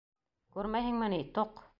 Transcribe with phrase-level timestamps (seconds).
[0.55, 1.67] Күрмәйһеңме ни, тоҡ!